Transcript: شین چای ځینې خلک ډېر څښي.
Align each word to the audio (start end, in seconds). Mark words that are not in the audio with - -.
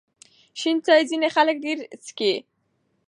شین 0.59 0.77
چای 0.85 1.01
ځینې 1.09 1.27
خلک 1.35 1.57
ډېر 1.65 1.77
څښي. 2.03 2.33